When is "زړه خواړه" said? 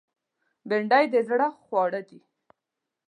1.27-2.01